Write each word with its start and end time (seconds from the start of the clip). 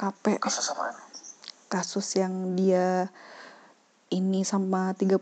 KP 0.00 0.40
kasus 0.40 0.72
apa 0.72 0.96
kasus 1.68 2.16
yang 2.16 2.56
dia 2.56 3.12
ini 4.10 4.42
sama 4.42 4.90
36 4.98 5.20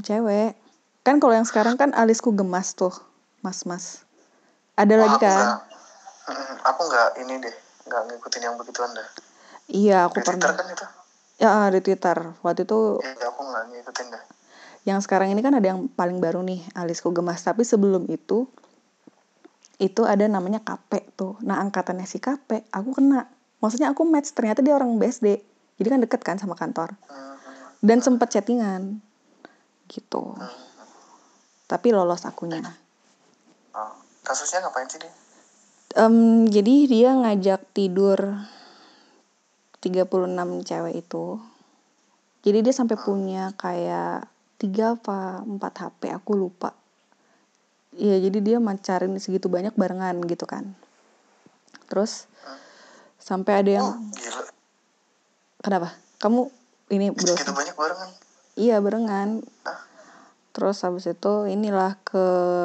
cewek. 0.00 0.56
Kan 1.04 1.20
kalau 1.20 1.34
yang 1.36 1.44
sekarang 1.44 1.76
kan 1.76 1.90
alisku 1.92 2.30
gemas 2.32 2.72
tuh 2.78 2.94
mas 3.42 3.64
mas 3.64 4.04
ada 4.76 4.94
Wah, 4.96 5.04
lagi 5.08 5.16
aku 5.16 5.24
kan? 5.26 5.36
nggak 5.36 5.58
Mm-mm, 6.30 6.56
aku 6.62 6.80
nggak 6.86 7.08
ini 7.24 7.34
deh 7.42 7.56
nggak 7.88 8.02
ngikutin 8.06 8.42
yang 8.44 8.54
begituan 8.60 8.92
dah 8.94 9.08
iya 9.72 10.06
aku 10.06 10.20
di 10.20 10.28
Twitter 10.28 10.52
pernah. 10.52 10.56
kan 10.60 10.66
itu? 10.70 10.86
Ya 11.40 11.72
di 11.72 11.80
twitter. 11.80 12.18
Waktu 12.44 12.68
itu 12.68 13.00
iya 13.00 13.26
aku 13.32 13.40
nggak 13.48 13.64
ngikutin 13.72 14.06
dah 14.12 14.22
yang 14.88 15.00
sekarang 15.04 15.28
ini 15.28 15.44
kan 15.44 15.52
ada 15.52 15.76
yang 15.76 15.92
paling 15.92 16.20
baru 16.24 16.40
nih 16.40 16.64
alisku 16.72 17.12
gemas. 17.12 17.44
Tapi 17.44 17.64
sebelum 17.64 18.08
itu 18.08 18.48
itu 19.80 20.02
ada 20.04 20.24
namanya 20.28 20.60
KP 20.60 21.16
tuh. 21.16 21.36
Nah 21.44 21.60
angkatannya 21.64 22.04
si 22.04 22.20
KP 22.20 22.68
aku 22.72 22.96
kena 22.96 23.28
maksudnya 23.60 23.92
aku 23.92 24.02
match 24.08 24.32
ternyata 24.34 24.64
dia 24.64 24.74
orang 24.74 24.96
BSD 24.96 25.40
jadi 25.80 25.88
kan 25.88 26.00
deket 26.04 26.20
kan 26.20 26.36
sama 26.36 26.52
kantor. 26.52 26.92
Dan 27.80 28.04
sempet 28.04 28.28
chattingan. 28.28 29.00
Gitu. 29.88 30.36
Tapi 31.64 31.88
lolos 31.96 32.28
akunya. 32.28 32.60
Oh. 33.70 33.96
kasusnya 34.20 34.66
ngapain 34.66 34.90
sih 34.90 34.98
dia 34.98 35.14
Em, 35.94 36.46
jadi 36.46 36.74
dia 36.86 37.10
ngajak 37.18 37.74
tidur 37.74 38.18
36 39.82 40.62
cewek 40.62 40.94
itu. 41.02 41.42
Jadi 42.46 42.58
dia 42.62 42.74
sampai 42.74 42.94
punya 42.94 43.50
kayak 43.58 44.30
tiga 44.60 44.94
apa 44.94 45.42
empat 45.42 45.72
HP 45.82 46.14
aku 46.14 46.38
lupa. 46.38 46.78
Iya 47.98 48.22
jadi 48.22 48.38
dia 48.38 48.56
macarin 48.62 49.18
segitu 49.18 49.50
banyak 49.50 49.74
barengan 49.74 50.14
gitu 50.30 50.46
kan. 50.46 50.78
Terus 51.90 52.30
sampai 53.20 53.52
ada 53.60 53.70
yang 53.70 53.86
oh 53.86 53.96
gila. 54.16 54.42
Kenapa? 55.60 55.92
Kamu 56.16 56.48
ini 56.90 57.12
segitu 57.12 57.36
browsing 57.36 57.56
banyak 57.56 57.76
barengan. 57.76 58.10
Iya 58.56 58.76
barengan. 58.80 59.28
Hah? 59.64 59.90
terus 60.50 60.82
habis 60.82 61.06
itu 61.06 61.46
inilah 61.46 61.96
ke 62.02 62.24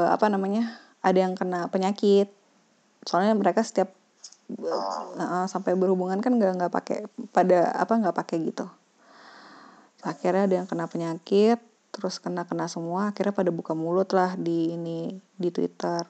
apa 0.09 0.25
namanya 0.29 0.81
ada 1.05 1.21
yang 1.21 1.38
kena 1.38 1.69
penyakit. 1.69 2.33
Soalnya 3.05 3.38
mereka 3.38 3.61
setiap 3.61 3.94
oh. 4.57 5.13
uh, 5.21 5.45
sampai 5.45 5.77
berhubungan 5.77 6.17
kan 6.17 6.33
nggak 6.33 6.57
nggak 6.57 6.73
pakai 6.73 7.05
pada 7.29 7.69
apa 7.77 7.94
nggak 8.01 8.16
pakai 8.17 8.38
gitu. 8.49 8.66
Akhirnya 10.01 10.49
ada 10.49 10.55
yang 10.61 10.67
kena 10.69 10.89
penyakit 10.89 11.61
terus 11.95 12.19
kena 12.19 12.44
kena 12.44 12.67
semua 12.67 13.16
akhirnya 13.16 13.31
pada 13.31 13.55
buka 13.55 13.72
mulut 13.72 14.11
lah 14.11 14.35
di 14.35 14.75
ini 14.75 15.16
di 15.39 15.47
twitter 15.47 16.03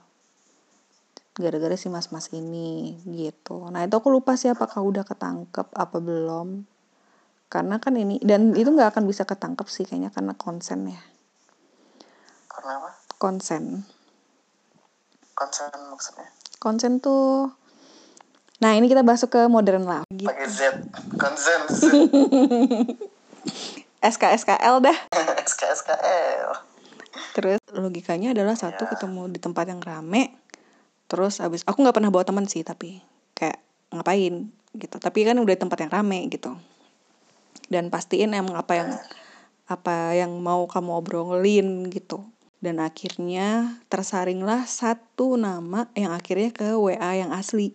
gara-gara 1.35 1.75
si 1.75 1.91
mas-mas 1.91 2.31
ini 2.31 2.95
gitu. 3.03 3.67
Nah 3.67 3.83
itu 3.83 3.95
aku 3.99 4.07
lupa 4.07 4.39
sih 4.39 4.47
apakah 4.47 4.79
udah 4.79 5.03
ketangkep 5.03 5.67
apa 5.75 5.97
belum. 5.99 6.63
Karena 7.51 7.75
kan 7.77 7.99
ini 7.99 8.23
dan 8.23 8.55
itu 8.55 8.71
nggak 8.71 8.95
akan 8.95 9.03
bisa 9.03 9.27
ketangkep 9.27 9.67
sih 9.67 9.83
kayaknya 9.83 10.15
karena 10.15 10.31
konsen 10.39 10.87
ya. 10.87 11.01
Karena 12.47 12.79
apa? 12.79 12.89
Konsen. 13.19 13.83
Konsen 15.35 15.67
maksudnya? 15.91 16.31
Konsen 16.63 17.03
tuh 17.03 17.51
nah 18.63 18.71
ini 18.71 18.87
kita 18.87 19.03
masuk 19.03 19.35
ke 19.35 19.41
modern 19.51 19.83
lah. 19.83 20.07
Gitu. 20.07 20.23
pakai 20.23 20.47
Z. 20.47 20.59
Konsen. 21.19 21.61
SKSKL 24.15 24.79
dah. 24.79 24.97
SKSKL 25.51 26.75
terus 27.35 27.59
logikanya 27.75 28.31
adalah 28.31 28.55
satu 28.55 28.87
Ya. 28.87 28.89
ketemu 28.95 29.27
di 29.27 29.39
tempat 29.43 29.67
yang 29.67 29.83
rame 29.83 30.39
terus 31.05 31.37
abis 31.41 31.61
aku 31.67 31.81
nggak 31.85 31.95
pernah 31.97 32.11
bawa 32.11 32.25
teman 32.25 32.45
sih 32.49 32.65
tapi 32.65 33.01
kayak 33.37 33.61
ngapain? 33.93 34.49
gitu. 34.77 34.99
Tapi 34.99 35.25
kan 35.25 35.39
udah 35.39 35.55
tempat 35.55 35.87
yang 35.87 35.91
rame 35.91 36.27
gitu. 36.27 36.53
Dan 37.71 37.89
pastiin 37.89 38.35
emang 38.35 38.59
apa 38.59 38.73
yang 38.77 38.89
apa 39.65 40.13
yang 40.13 40.37
mau 40.37 40.67
kamu 40.69 40.91
obrolin 40.93 41.89
gitu. 41.89 42.21
Dan 42.61 42.81
akhirnya 42.81 43.79
tersaringlah 43.89 44.65
satu 44.67 45.37
nama 45.39 45.89
yang 45.97 46.13
akhirnya 46.13 46.51
ke 46.53 46.75
WA 46.75 47.11
yang 47.17 47.31
asli. 47.33 47.73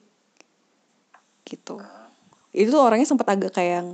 Gitu. 1.42 1.80
Itu 2.54 2.68
tuh 2.70 2.82
orangnya 2.82 3.08
sempat 3.08 3.26
agak 3.30 3.54
kayak 3.54 3.82
yang 3.82 3.88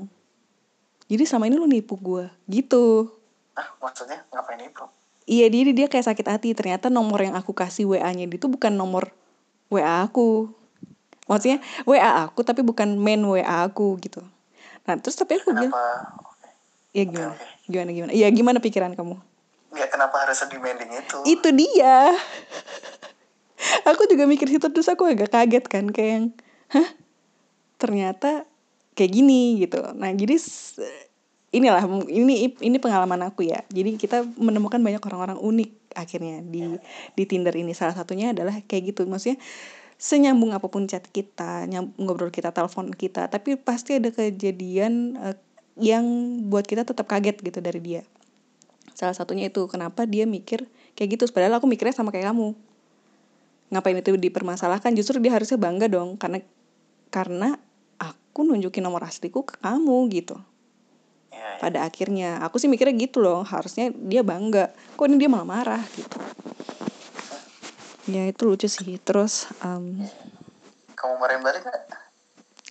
jadi 1.07 1.23
sama 1.23 1.47
ini 1.47 1.57
lu 1.57 1.71
nipu 1.71 1.95
gue 1.95 2.27
gitu. 2.51 3.15
Ah 3.55 3.73
maksudnya 3.79 4.27
ngapain 4.35 4.61
itu 4.61 4.85
Iya 5.27 5.51
dia 5.51 5.63
dia 5.75 5.87
kayak 5.91 6.07
sakit 6.07 6.27
hati. 6.27 6.51
Ternyata 6.55 6.87
nomor 6.87 7.19
yang 7.19 7.35
aku 7.35 7.51
kasih 7.51 7.87
WA-nya 7.91 8.31
itu 8.31 8.47
bukan 8.47 8.75
nomor 8.75 9.11
WA 9.77 10.09
aku. 10.09 10.49
Maksudnya 11.29 11.59
WA 11.85 12.25
aku 12.25 12.41
tapi 12.47 12.65
bukan 12.65 12.97
main 12.97 13.21
WA 13.21 13.69
aku 13.69 14.01
gitu. 14.01 14.25
Nah 14.89 14.95
terus 14.97 15.19
tapi 15.19 15.37
aku 15.37 15.53
bilang, 15.53 15.75
kenapa 15.75 15.85
ya 16.97 17.05
gimana, 17.05 17.35
oke. 17.37 17.69
gimana 17.69 17.91
gimana, 17.93 18.13
iya 18.17 18.29
gimana 18.33 18.59
pikiran 18.63 18.97
kamu? 18.97 19.21
ya 19.77 19.87
kenapa 19.93 20.25
harus 20.25 20.41
demanding 20.49 20.89
itu 20.89 21.19
Itu 21.29 21.49
dia. 21.53 22.17
aku 23.91 24.09
juga 24.09 24.25
mikir 24.25 24.49
situ 24.49 24.67
terus 24.73 24.89
aku 24.89 25.05
agak 25.05 25.29
kaget 25.29 25.65
kan 25.69 25.85
kayak 25.93 26.11
yang, 26.11 26.27
hah 26.73 26.89
ternyata 27.77 28.49
kayak 28.97 29.13
gini 29.13 29.61
gitu. 29.61 29.85
Nah 29.93 30.11
jadi 30.17 30.41
inilah 31.55 31.83
ini 32.11 32.51
ini 32.59 32.77
pengalaman 32.83 33.23
aku 33.31 33.47
ya. 33.47 33.63
Jadi 33.71 33.95
kita 34.01 34.27
menemukan 34.39 34.83
banyak 34.83 35.03
orang-orang 35.03 35.39
unik 35.39 35.71
akhirnya 35.95 36.43
di 36.43 36.75
di 37.15 37.25
Tinder 37.25 37.55
ini. 37.55 37.71
Salah 37.73 37.95
satunya 37.95 38.35
adalah 38.35 38.59
kayak 38.67 38.95
gitu. 38.95 39.07
Maksudnya 39.07 39.39
senyambung 39.97 40.53
apa 40.53 40.67
pun 40.69 40.85
chat 40.85 41.07
kita, 41.09 41.65
nyam- 41.71 41.95
ngobrol 41.97 42.29
kita, 42.29 42.53
telepon 42.53 42.93
kita, 42.93 43.33
tapi 43.33 43.57
pasti 43.57 43.97
ada 43.97 44.13
kejadian 44.13 45.17
eh, 45.17 45.37
yang 45.81 46.05
buat 46.53 46.69
kita 46.69 46.85
tetap 46.85 47.09
kaget 47.09 47.41
gitu 47.41 47.59
dari 47.65 47.81
dia. 47.81 48.03
Salah 48.97 49.17
satunya 49.17 49.49
itu 49.49 49.65
kenapa 49.69 50.05
dia 50.05 50.25
mikir 50.25 50.69
kayak 50.97 51.17
gitu. 51.17 51.25
Padahal 51.33 51.61
aku 51.61 51.69
mikirnya 51.69 51.97
sama 51.97 52.13
kayak 52.13 52.33
kamu. 52.33 52.57
Ngapain 53.73 53.99
itu 53.99 54.15
dipermasalahkan? 54.17 54.93
Justru 54.95 55.19
dia 55.21 55.33
harusnya 55.33 55.59
bangga 55.61 55.89
dong 55.89 56.17
karena 56.21 56.41
karena 57.09 57.57
aku 57.97 58.45
nunjukin 58.45 58.85
nomor 58.85 59.05
asliku 59.05 59.45
ke 59.49 59.57
kamu 59.65 60.13
gitu 60.13 60.37
ya, 60.37 60.45
ya. 60.45 60.56
Pada 61.59 61.85
akhirnya. 61.85 62.41
Aku 62.45 62.61
sih 62.61 62.69
mikirnya 62.69 62.95
gitu 62.97 63.21
loh 63.25 63.43
harusnya 63.43 63.91
dia 63.93 64.21
bangga. 64.23 64.73
Kok 64.95 65.07
ini 65.09 65.17
dia 65.21 65.31
malah 65.33 65.49
marah 65.49 65.83
gitu. 65.97 66.19
Ya 68.07 68.29
itu 68.31 68.43
lucu 68.47 68.69
sih. 68.71 68.97
Terus 69.03 69.51
em, 69.65 70.07
kamu 70.95 71.15
marahin 71.19 71.43
balik 71.43 71.63
gak? 71.67 71.83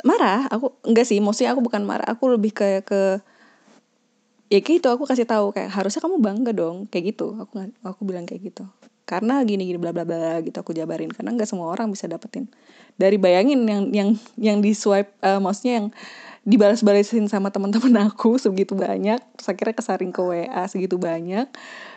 marah? 0.06 0.48
Aku 0.54 0.78
enggak 0.86 1.06
sih. 1.10 1.18
Maksudnya 1.20 1.58
aku 1.58 1.62
bukan 1.66 1.84
marah. 1.84 2.08
Aku 2.08 2.30
lebih 2.32 2.54
kayak 2.54 2.88
ke 2.88 3.02
ya 4.48 4.62
kayak 4.62 4.80
gitu. 4.80 4.88
Aku 4.94 5.04
kasih 5.10 5.28
tahu 5.28 5.52
kayak 5.52 5.74
harusnya 5.74 6.00
kamu 6.00 6.18
bangga 6.22 6.52
dong. 6.54 6.86
Kayak 6.88 7.18
gitu. 7.18 7.36
Aku 7.42 7.66
aku 7.84 8.02
bilang 8.06 8.24
kayak 8.24 8.54
gitu. 8.54 8.64
Karena 9.06 9.46
gini 9.46 9.70
gini 9.70 9.78
bla 9.78 9.94
bla 9.94 10.06
bla 10.06 10.40
gitu 10.46 10.56
aku 10.56 10.72
jabarin. 10.72 11.12
Karena 11.12 11.34
nggak 11.34 11.50
semua 11.50 11.68
orang 11.74 11.92
bisa 11.92 12.06
dapetin. 12.06 12.48
Dari 12.96 13.20
bayangin 13.20 13.66
yang 13.68 13.84
yang 13.92 14.10
yang 14.40 14.58
di 14.64 14.72
swipe 14.72 15.12
eh, 15.20 15.42
maksudnya 15.42 15.84
yang 15.84 15.88
dibalas-balasin 16.46 17.26
sama 17.26 17.50
teman-teman 17.50 18.08
aku 18.08 18.38
segitu 18.44 18.78
banyak. 18.78 19.18
Terus 19.36 19.48
akhirnya 19.50 19.76
kesaring 19.76 20.14
ke 20.14 20.22
WA 20.22 20.64
segitu 20.70 21.02
banyak. 21.02 21.50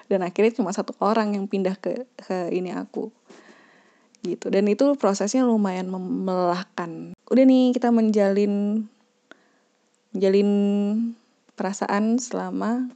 Dan 0.09 0.25
akhirnya 0.25 0.57
cuma 0.57 0.73
satu 0.73 0.97
orang 1.05 1.37
yang 1.37 1.45
pindah 1.47 1.77
ke 1.77 2.09
ke 2.17 2.49
ini 2.51 2.73
aku. 2.73 3.13
Gitu. 4.25 4.49
Dan 4.51 4.67
itu 4.67 4.97
prosesnya 4.97 5.45
lumayan 5.47 5.93
melelahkan. 5.93 7.15
Udah 7.29 7.45
nih 7.45 7.77
kita 7.77 7.93
menjalin 7.93 8.85
menjalin 10.17 10.51
perasaan 11.55 12.17
selama 12.17 12.89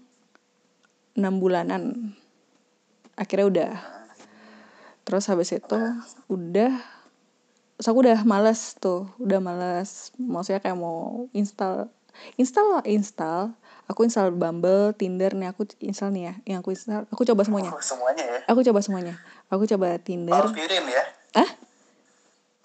enam 1.14 1.34
bulanan. 1.38 2.16
Akhirnya 3.14 3.46
udah. 3.46 3.72
Terus 5.04 5.28
habis 5.28 5.52
itu 5.52 5.78
udah 6.32 6.72
terus 7.82 7.98
aku 7.98 8.06
udah 8.06 8.22
males 8.22 8.78
tuh 8.78 9.10
udah 9.18 9.42
males. 9.42 10.14
Maksudnya 10.14 10.62
kayak 10.62 10.78
mau 10.78 11.26
install 11.34 11.90
install 12.38 12.78
install. 12.86 13.58
Aku 13.90 14.06
install 14.06 14.30
Bumble 14.30 14.94
Tinder 14.94 15.34
nih 15.34 15.50
aku 15.50 15.66
install 15.82 16.14
nih 16.14 16.30
ya 16.30 16.34
yang 16.46 16.58
aku 16.62 16.70
install. 16.70 17.10
Aku 17.10 17.26
coba 17.26 17.42
semuanya. 17.42 17.74
Oh, 17.74 17.82
semuanya 17.82 18.22
ya? 18.22 18.38
Aku 18.46 18.62
coba 18.62 18.86
semuanya. 18.86 19.18
Aku 19.50 19.66
coba 19.66 19.98
Tinder. 19.98 20.30
Altirin 20.30 20.86
ya? 20.86 21.02
Ah 21.34 21.50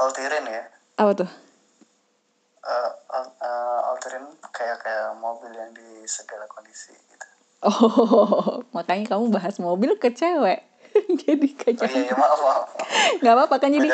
Altirin 0.05 0.45
ya? 0.45 0.69
Apa 1.01 1.11
tuh? 1.25 1.29
Eh, 2.61 2.89
al- 3.09 3.37
eh, 3.41 3.79
Altirin 3.89 4.21
kayak 4.53 4.85
kayak 4.85 5.17
mobil 5.17 5.49
yang 5.49 5.73
di 5.73 6.05
segala 6.05 6.45
kondisi 6.45 6.93
gitu. 6.93 7.25
Oh 7.65 8.61
makanya 8.77 9.17
kamu 9.17 9.33
bahas 9.33 9.57
mobil 9.57 9.97
ke 9.97 10.13
cewek 10.13 10.61
jadi 11.23 11.47
oh 11.47 11.59
kacau 11.59 11.87
iya, 11.87 12.11
iya 12.11 12.15
maaf 12.15 12.39
maaf 12.39 12.63
nggak 13.23 13.33
apa-apa 13.33 13.55
kan 13.63 13.69
jadi 13.71 13.89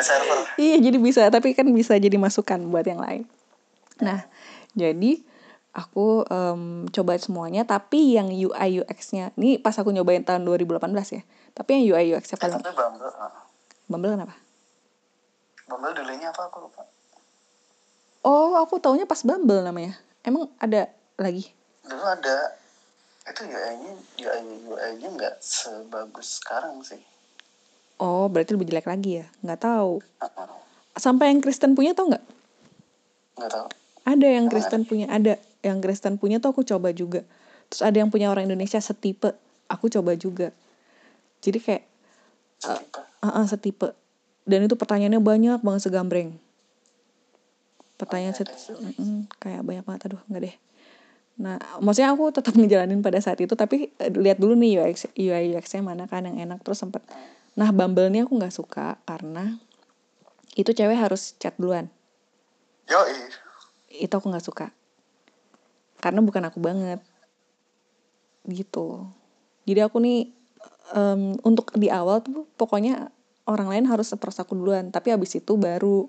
iya 0.58 0.76
jadi 0.82 0.98
bisa 0.98 1.22
tapi 1.30 1.54
kan 1.54 1.66
bisa 1.70 1.94
jadi 1.96 2.16
masukan 2.18 2.60
buat 2.68 2.84
yang 2.84 3.00
lain. 3.00 3.22
Nah 4.02 4.26
jadi 4.74 5.22
aku 5.74 6.26
em, 6.26 6.90
coba 6.90 7.18
semuanya 7.18 7.62
tapi 7.66 8.18
yang 8.18 8.30
UI 8.30 8.82
UX-nya 8.82 9.34
ini 9.38 9.58
pas 9.58 9.74
aku 9.74 9.90
nyobain 9.90 10.22
tahun 10.22 10.46
2018 10.46 10.82
ya 11.14 11.22
tapi 11.54 11.70
yang 11.78 11.94
UI 11.94 12.14
UX-nya 12.14 12.36
eh, 12.38 12.42
paling 12.42 12.60
Bumble 12.62 13.06
eh, 13.10 13.42
Bumble 13.86 14.12
kenapa? 14.18 14.34
Bumble 15.70 15.92
dulunya 15.96 16.28
apa? 16.32 16.50
Aku 16.50 16.68
lupa. 16.68 16.82
Oh, 18.24 18.56
aku 18.56 18.80
taunya 18.80 19.04
pas 19.04 19.20
Bumble 19.20 19.60
namanya. 19.60 19.96
Emang 20.24 20.48
ada 20.56 20.88
lagi? 21.20 21.52
dulu 21.84 22.04
ada 22.08 22.36
itu 23.24 23.42
UI-nya 23.44 23.92
UI 24.20 24.40
UI-nya 24.68 25.08
nggak 25.10 25.34
sebagus 25.40 26.40
sekarang 26.40 26.80
sih 26.84 27.00
Oh, 27.94 28.26
berarti 28.26 28.58
lebih 28.58 28.66
jelek 28.74 28.90
lagi 28.90 29.22
ya? 29.22 29.26
Nggak 29.38 29.70
tahu. 29.70 30.02
Uh-uh. 30.18 30.50
Sampai 30.98 31.30
yang 31.30 31.38
Kristen 31.38 31.78
punya 31.78 31.94
tau 31.94 32.10
nggak? 32.10 32.24
nggak 33.38 33.50
tahu 33.54 33.66
Ada 34.02 34.26
yang 34.34 34.46
Kristen 34.50 34.82
punya, 34.82 35.06
ada. 35.06 35.38
Yang 35.62 35.78
Kristen 35.80 36.18
punya 36.18 36.42
tuh 36.42 36.50
aku 36.50 36.66
coba 36.66 36.90
juga. 36.90 37.22
Terus 37.70 37.86
ada 37.86 37.96
yang 37.96 38.10
punya 38.10 38.34
orang 38.34 38.50
Indonesia 38.50 38.82
setipe, 38.82 39.32
aku 39.70 39.86
coba 39.88 40.18
juga. 40.18 40.50
Jadi 41.38 41.58
kayak 41.62 41.84
setipe 42.58 43.00
ah 43.22 43.30
ah, 43.40 43.46
setipe. 43.46 43.88
Dan 44.42 44.66
itu 44.66 44.74
pertanyaannya 44.74 45.22
banyak 45.22 45.58
banget 45.62 45.80
segambreng. 45.86 46.34
Pertanyaan 47.94 48.34
Oh, 48.34 48.38
set, 48.42 48.50
ada. 48.50 48.90
mm, 49.00 49.20
kayak 49.38 49.62
banyak 49.62 49.84
banget, 49.86 50.00
aduh 50.10 50.20
nggak 50.26 50.42
deh. 50.50 50.54
Nah, 51.34 51.58
maksudnya 51.82 52.14
aku 52.14 52.30
tetap 52.30 52.54
ngejalanin 52.58 53.02
pada 53.02 53.18
saat 53.18 53.42
itu, 53.42 53.54
tapi 53.58 53.90
eh, 53.98 54.10
lihat 54.14 54.38
dulu 54.38 54.54
nih 54.54 54.82
UX, 54.82 55.10
UI 55.18 55.54
UX-nya 55.54 55.82
mana 55.82 56.06
kan 56.06 56.26
yang 56.26 56.38
enak 56.38 56.62
terus 56.62 56.78
sempet. 56.78 57.02
Nah, 57.58 57.70
Bumble 57.70 58.10
nih 58.10 58.26
aku 58.26 58.38
nggak 58.38 58.54
suka 58.54 58.98
karena 59.06 59.58
itu 60.54 60.70
cewek 60.70 60.94
harus 60.94 61.34
chat 61.38 61.54
duluan. 61.58 61.90
yoi 62.86 63.30
Itu 63.90 64.14
aku 64.14 64.30
nggak 64.30 64.46
suka. 64.46 64.66
Karena 65.98 66.22
bukan 66.22 66.42
aku 66.46 66.58
banget. 66.62 67.02
Gitu. 68.46 69.06
Jadi 69.64 69.80
aku 69.80 69.98
nih 70.02 70.30
em, 70.94 71.34
untuk 71.42 71.74
di 71.74 71.88
awal 71.90 72.22
tuh 72.22 72.46
pokoknya 72.54 73.10
orang 73.50 73.70
lain 73.70 73.84
harus 73.90 74.12
approach 74.14 74.38
aku 74.38 74.54
duluan, 74.54 74.90
tapi 74.94 75.10
abis 75.10 75.38
itu 75.38 75.58
baru 75.58 76.06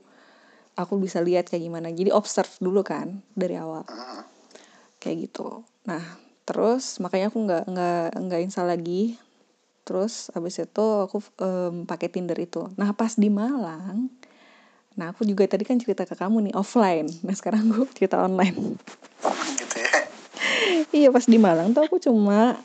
aku 0.75 0.93
bisa 0.99 1.23
lihat 1.23 1.49
kayak 1.49 1.63
gimana. 1.65 1.89
Jadi 1.89 2.11
observe 2.11 2.51
dulu 2.61 2.85
kan 2.85 3.23
dari 3.33 3.55
awal. 3.57 3.85
Mm. 3.87 4.34
Kayak 5.05 5.29
gitu. 5.29 5.61
Nah 5.85 6.01
terus 6.49 6.97
makanya 6.97 7.29
aku 7.29 7.37
nggak 7.45 7.63
nggak 7.69 8.07
nggak 8.25 8.41
install 8.41 8.73
lagi. 8.73 9.21
Terus 9.85 10.33
abis 10.33 10.65
itu 10.65 10.85
aku 11.05 11.21
em, 11.45 11.85
pakai 11.85 12.09
Tinder 12.09 12.37
itu. 12.41 12.65
Nah 12.73 12.89
pas 12.97 13.13
di 13.13 13.29
Malang 13.29 14.09
nah 14.95 15.11
aku 15.11 15.27
juga 15.27 15.43
tadi 15.43 15.67
kan 15.67 15.75
cerita 15.75 16.07
ke 16.07 16.17
kamu 16.17 16.49
nih 16.49 16.55
offline. 16.57 17.05
Nah 17.21 17.35
sekarang 17.37 17.69
gue 17.69 17.85
cerita 17.97 18.17
online. 18.17 18.79
Gitu 19.61 19.75
ya? 19.77 19.91
Iya 20.89 21.09
pas 21.13 21.29
di 21.29 21.37
Malang 21.37 21.75
tuh 21.77 21.85
aku 21.85 22.01
cuma 22.01 22.57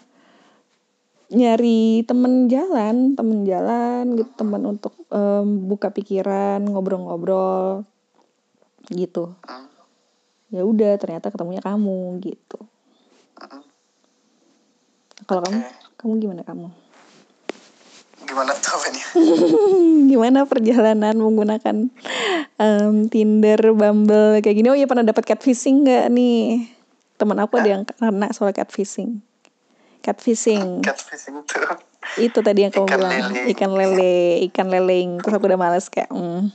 nyari 1.30 2.02
temen 2.10 2.50
jalan 2.50 3.14
temen 3.14 3.46
jalan 3.46 4.18
gitu 4.18 4.30
temen 4.34 4.62
untuk 4.66 4.94
em, 5.12 5.68
buka 5.68 5.92
pikiran 5.92 6.64
ngobrol-ngobrol 6.64 7.84
gitu. 8.90 9.34
Mm. 9.46 9.69
Ya 10.50 10.62
udah 10.62 10.98
ternyata 10.98 11.30
ketemunya 11.30 11.62
kamu 11.62 12.18
gitu 12.20 12.58
Mm. 13.40 13.64
kalau 15.24 15.40
kamu 15.40 15.58
Oke. 15.64 15.72
kamu 15.96 16.12
gimana 16.20 16.42
kamu 16.44 16.68
gimana 18.20 18.52
tuh 18.52 18.78
gimana 20.12 20.44
perjalanan 20.44 21.16
menggunakan 21.16 21.88
em, 22.60 22.94
Tinder, 23.08 23.58
Bumble 23.72 24.38
kayak 24.44 24.54
gini? 24.54 24.68
Oh 24.70 24.76
iya 24.76 24.86
pernah 24.86 25.02
dapat 25.02 25.24
catfishing 25.24 25.82
nggak 25.82 26.12
nih? 26.12 26.68
Temen 27.16 27.38
aku 27.40 27.58
ada 27.58 27.68
yang 27.74 27.82
kena 27.82 28.30
soal 28.30 28.52
catfishing. 28.52 29.24
Catfishing 30.04 30.78
catfishing 30.86 31.42
tuh 31.48 31.80
itu 32.18 32.38
tadi 32.42 32.66
yang 32.66 32.72
kamu 32.74 32.86
Ikan 32.86 32.98
bilang 32.98 33.12
lele. 33.12 33.50
ikan 33.54 33.70
lele, 33.76 34.16
ikan 34.50 34.66
leleng. 34.68 35.10
Terus 35.22 35.34
aku 35.36 35.46
udah 35.46 35.60
males 35.60 35.86
kayak, 35.86 36.10
hmm, 36.10 36.50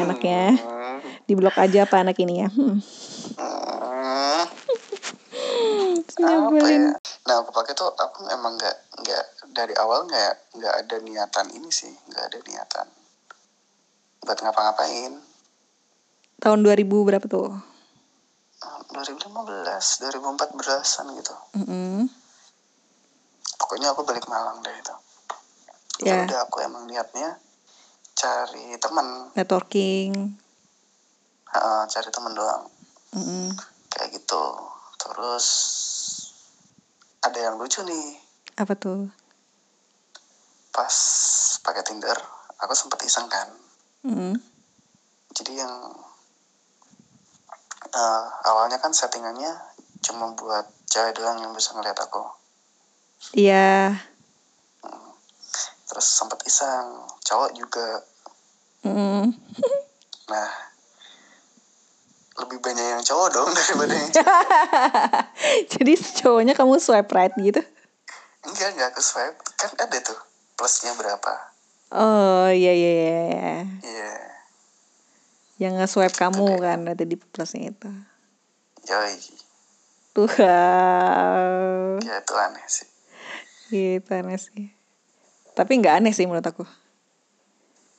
enaknya 0.00 0.56
Hmm. 0.56 0.97
Di 1.28 1.36
blok 1.36 1.60
aja 1.60 1.84
apa 1.84 2.00
anak 2.00 2.16
ini 2.18 2.40
ya? 2.40 2.48
Hmm. 2.48 2.80
Hmm. 3.36 4.42
apa 6.18 6.50
Nyebelin. 6.50 6.82
ya 6.90 6.98
nah 7.28 7.44
aku 7.44 7.52
pakai 7.52 7.76
tuh 7.76 7.92
aku 7.92 8.26
emang 8.26 8.56
nggak 8.56 8.76
nggak 9.04 9.24
dari 9.52 9.76
awal 9.76 10.02
nggak 10.02 10.56
nggak 10.56 10.74
ada 10.80 10.96
niatan 10.98 11.46
ini 11.52 11.68
sih 11.68 11.92
nggak 12.08 12.24
ada 12.26 12.38
niatan 12.42 12.86
buat 14.24 14.38
ngapa-ngapain 14.40 15.12
Tahun 16.38 16.60
2000 16.62 16.86
berapa 16.86 17.26
tuh? 17.26 17.50
Hmm, 18.58 18.82
2015 18.94 19.30
2014an 20.02 21.06
gitu 21.20 21.34
Mm-mm. 21.54 22.08
pokoknya 23.54 23.92
aku 23.92 24.02
balik 24.02 24.24
Malang 24.26 24.58
deh 24.58 24.72
itu 24.72 24.94
ya 26.02 26.14
Ya, 26.14 26.24
udah 26.24 26.40
aku 26.46 26.62
emang 26.62 26.86
niatnya 26.86 27.36
cari 28.12 28.74
teman 28.78 29.30
networking. 29.34 30.34
Cari 31.88 32.10
teman 32.10 32.36
doang 32.36 32.68
Mm-mm. 33.10 33.56
kayak 33.88 34.12
gitu 34.12 34.44
terus 34.98 35.46
ada 37.20 37.38
yang 37.40 37.56
lucu 37.56 37.80
nih 37.82 38.20
Apa 38.54 38.74
tuh? 38.74 39.08
pas 40.70 40.94
pakai 41.58 41.82
Tinder 41.82 42.14
aku 42.58 42.72
sempet 42.72 43.00
iseng 43.02 43.26
kan 43.26 43.48
Mm-mm. 44.04 44.36
jadi 45.32 45.64
yang 45.64 45.74
eh, 47.88 48.24
awalnya 48.44 48.76
kan 48.76 48.92
settingannya 48.92 49.50
cuma 49.98 50.30
buat 50.32 50.68
cewek 50.86 51.16
doang 51.16 51.40
yang 51.40 51.50
bisa 51.50 51.72
ngeliat 51.72 51.96
aku 51.96 52.22
Iya. 53.32 53.96
terus 55.88 56.04
sempet 56.06 56.38
iseng 56.44 56.86
cowok 57.24 57.50
juga 57.56 57.88
Mm-mm. 58.84 59.32
nah 60.32 60.67
lebih 62.38 62.58
banyak 62.58 62.86
yang 62.88 63.02
cowok 63.02 63.28
dong 63.30 63.48
daripada 63.56 63.92
yang 63.92 64.10
cewek 64.10 64.30
Jadi 65.74 65.92
cowoknya 66.16 66.54
kamu 66.54 66.78
swipe 66.78 67.10
right 67.10 67.34
gitu? 67.36 67.62
enggak 68.40 68.68
enggak 68.72 68.88
aku 68.90 69.02
swipe 69.02 69.36
kan 69.54 69.70
ada 69.76 69.98
tuh 69.98 70.18
plusnya 70.54 70.94
berapa 70.94 71.32
Oh 71.88 72.46
iya 72.46 72.70
iya 72.70 72.90
iya. 72.92 73.08
iya. 73.08 73.56
iya 73.82 74.12
Yang 75.58 75.72
nge-swipe 75.80 76.14
kamu 76.14 76.46
deh. 76.46 76.60
kan 76.60 76.78
ada 76.86 77.02
di 77.02 77.16
plusnya 77.16 77.68
itu. 77.68 77.90
yoi 78.84 79.18
Tuhan. 80.14 81.98
ya 82.00 82.14
itu 82.18 82.34
aneh 82.34 82.66
sih 82.66 82.88
Gitu 83.68 84.08
aneh 84.08 84.34
sih. 84.34 84.72
Tapi 85.52 85.72
nggak 85.76 86.00
aneh 86.00 86.10
sih 86.10 86.24
menurut 86.24 86.42
aku. 86.42 86.64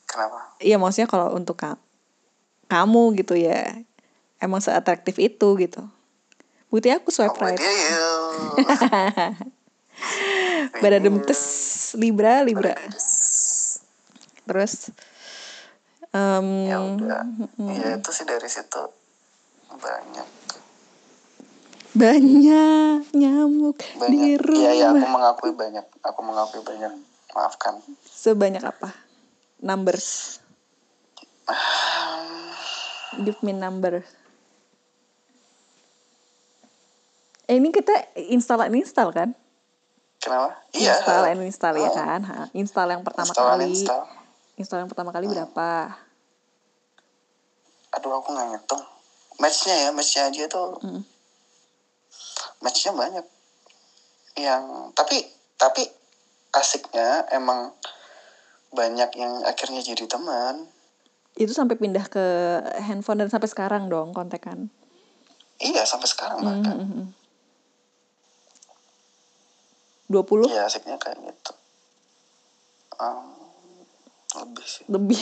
kenapa 0.03 0.57
Iya 0.57 0.75
maksudnya 0.75 1.05
kalau 1.05 1.31
untuk 1.31 1.55
ka 1.55 1.77
kamu 2.65 3.17
gitu 3.17 3.33
ya. 3.33 3.81
Emang 4.39 4.63
seatraktif 4.63 5.19
itu 5.19 5.47
gitu. 5.59 5.83
Bukti 6.71 6.89
aku 6.93 7.11
swipe 7.11 7.33
oh 7.33 7.43
right. 7.43 7.57
dia 7.57 7.71
ya 7.71 8.07
Badadem 10.81 11.19
tes 11.25 11.41
Libra 11.97 12.45
Libra. 12.45 12.77
Terus 14.47 14.93
em, 16.15 16.47
ya 16.69 16.77
udah 16.79 17.23
ya 17.73 17.97
itu 17.99 18.09
sih 18.13 18.25
dari 18.25 18.49
situ 18.49 18.81
banyak 19.69 20.29
banyak 21.93 23.01
nyamuk 23.17 23.77
di 23.81 23.97
banyak 23.97 24.39
rumah. 24.45 24.61
iya 24.61 24.71
ya 24.77 24.87
aku 24.93 25.07
mengakui 25.09 25.51
banyak 25.57 25.85
aku 26.05 26.19
mengakui 26.21 26.61
banyak 26.61 26.93
maafkan 27.33 27.81
Sebanyak 28.19 28.63
apa? 28.67 28.91
Numbers. 29.63 30.39
Give 33.23 33.39
me 33.47 33.55
number. 33.55 34.03
Eh 37.49 37.57
ini 37.57 37.73
kita 37.73 37.91
install 38.29 38.69
install 38.71 39.09
kan? 39.09 39.29
kenapa 40.19 40.51
iya 40.75 40.99
Install 40.99 41.23
and 41.25 41.41
install 41.41 41.75
ya 41.75 41.87
Oh. 41.87 41.95
kan? 41.95 42.21
Ha, 42.21 42.35
Install 42.51 42.87
yang 42.91 43.01
pertama 43.01 43.25
install 43.25 43.49
kali. 43.49 43.65
install 43.71 44.03
Install 44.53 44.79
yang 44.79 44.89
pertama 44.91 45.09
kali 45.09 45.25
berapa? 45.25 45.69
aduh 47.89 48.13
aku 48.15 48.29
nggak 48.29 48.47
ngitung 48.53 48.83
matchnya 49.39 49.73
ya 49.73 49.89
matchnya 49.89 50.29
aja 50.29 50.45
tuh 50.45 50.77
Mm. 50.79 51.01
matchnya 52.59 52.91
banyak 52.93 53.25
yang 54.37 54.63
tapi 54.93 55.25
tapi 55.57 55.89
asiknya 56.51 57.25
emang 57.29 57.73
banyak 58.69 59.09
yang 59.15 59.41
akhirnya 59.41 59.81
jadi 59.81 60.05
teman 60.05 60.69
Itu 61.33 61.49
sampai 61.49 61.75
pindah 61.75 62.05
ke 62.05 62.25
handphone 62.77 63.17
dan 63.17 63.31
sampai 63.31 63.47
sekarang 63.47 63.87
dong 63.87 64.11
kontekan. 64.11 64.69
iya 65.57 65.81
sampai 65.81 66.05
sekarang 66.05 66.39
bahkan 66.39 66.77
mm, 66.77 66.89
mm. 66.93 67.05
20 70.09 70.49
iya 70.49 70.65
asiknya 70.65 70.97
kayak 70.97 71.21
gitu. 71.21 71.53
Em, 72.97 73.29
lebih 74.41 74.65
sih. 74.65 74.83
Lebih. 74.89 75.21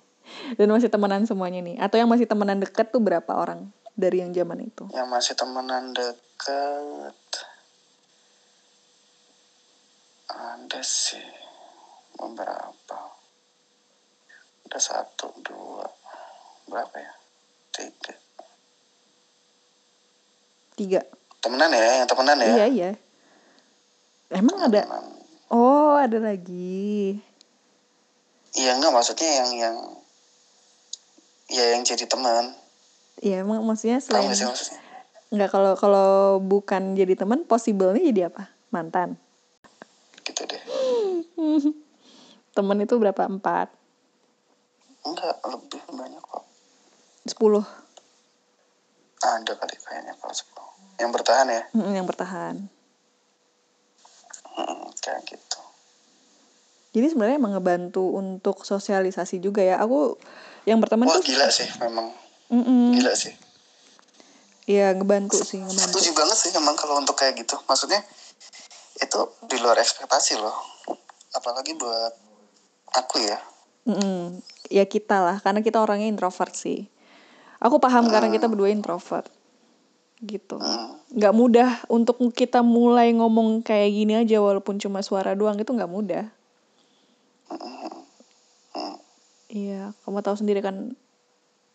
Dan 0.60 0.68
masih 0.68 0.92
temenan 0.92 1.24
semuanya 1.24 1.64
nih. 1.64 1.80
Atau 1.80 1.96
yang 1.96 2.12
masih 2.12 2.28
temenan 2.28 2.60
deket 2.60 2.92
tuh 2.92 3.00
berapa 3.00 3.32
orang 3.32 3.72
dari 3.98 4.22
yang 4.22 4.30
zaman 4.30 4.62
itu? 4.62 4.86
yang 4.94 5.10
masih 5.10 5.34
temenan 5.34 5.90
deket 5.90 7.18
ada 10.28 10.80
sih 10.84 11.24
beberapa. 12.14 13.00
Ada 14.68 14.78
satu 14.78 15.32
dua 15.42 15.88
berapa 16.68 16.94
ya? 16.94 17.12
Tiga. 17.72 18.14
Tiga. 20.76 21.00
Temenan 21.40 21.72
ya 21.72 22.04
yang 22.04 22.08
temenan 22.12 22.38
ya? 22.38 22.54
Iya 22.54 22.66
iya 22.68 23.07
emang 24.32 24.56
ada? 24.68 24.84
Oh 25.48 25.96
ada 25.96 26.20
lagi. 26.20 27.16
Iya 28.56 28.76
enggak 28.76 28.92
maksudnya 28.92 29.28
yang 29.28 29.50
yang 29.56 29.76
ya 31.48 31.64
yang 31.76 31.82
jadi 31.84 32.04
teman. 32.04 32.52
Iya 33.20 33.44
emang 33.44 33.64
maksudnya 33.64 34.00
selain 34.00 34.28
nggak 34.28 34.36
sih 34.36 34.46
maksudnya? 34.48 34.80
Nggak 35.32 35.50
kalau 35.52 35.72
kalau 35.76 36.10
bukan 36.40 36.96
jadi 36.96 37.16
teman 37.16 37.44
possible-nya 37.48 38.04
jadi 38.12 38.22
apa? 38.28 38.52
Mantan. 38.68 39.16
Gitu 40.24 40.44
deh. 40.44 40.62
Temen 42.56 42.78
itu 42.84 42.94
berapa? 42.98 43.28
Empat? 43.28 43.72
Enggak 45.04 45.36
lebih 45.46 45.80
banyak 45.88 46.20
kok. 46.20 46.44
Sepuluh. 47.24 47.64
Ada 49.24 49.52
kali 49.56 49.76
kayaknya 49.78 50.12
kalau 50.20 50.34
sepuluh. 50.34 50.72
Yang 50.98 51.10
bertahan 51.14 51.46
ya? 51.48 51.62
Mm, 51.72 51.92
yang 51.94 52.06
bertahan 52.08 52.56
kayak 55.08 55.24
gitu. 55.24 55.60
Jadi 56.92 57.06
sebenarnya 57.12 57.36
emang 57.40 57.52
ngebantu 57.56 58.04
untuk 58.12 58.64
sosialisasi 58.64 59.40
juga 59.40 59.64
ya. 59.64 59.80
Aku 59.80 60.20
yang 60.68 60.84
berteman 60.84 61.08
wah 61.08 61.16
tuh 61.16 61.24
gila 61.24 61.48
sih 61.48 61.68
memang. 61.80 62.12
Mm-mm. 62.52 62.92
gila 62.96 63.12
sih. 63.16 63.32
Iya 64.68 64.92
ngebantu 64.92 65.40
sih 65.40 65.64
ngebantu. 65.64 65.96
setuju 65.96 66.12
banget 66.12 66.36
sih 66.36 66.50
emang 66.52 66.76
kalau 66.76 67.00
untuk 67.00 67.16
kayak 67.16 67.40
gitu. 67.40 67.56
Maksudnya 67.64 68.04
itu 69.00 69.20
di 69.48 69.56
luar 69.60 69.80
ekspektasi 69.80 70.36
loh. 70.36 70.56
Apalagi 71.32 71.72
buat 71.76 72.12
aku 72.92 73.24
ya. 73.24 73.40
Mm-mm. 73.88 74.44
Ya 74.68 74.84
kita 74.84 75.24
lah 75.24 75.36
karena 75.40 75.64
kita 75.64 75.80
orangnya 75.80 76.08
introvert 76.08 76.52
sih. 76.52 76.88
Aku 77.64 77.80
paham 77.80 78.12
karena 78.12 78.28
kita 78.28 78.46
berdua 78.46 78.68
introvert 78.68 79.28
gitu. 80.22 80.58
hmm, 80.58 81.14
Nggak 81.14 81.34
mudah 81.34 81.70
untuk 81.86 82.18
kita 82.34 82.60
mulai 82.62 83.14
ngomong 83.14 83.62
kayak 83.62 83.90
gini 83.94 84.12
aja 84.18 84.42
walaupun 84.42 84.82
cuma 84.82 85.02
suara 85.02 85.34
doang 85.38 85.58
itu 85.58 85.70
nggak 85.70 85.90
mudah. 85.90 86.24
Iya, 89.48 89.96
kamu 90.04 90.20
tahu 90.20 90.36
sendiri 90.36 90.60
kan 90.60 90.92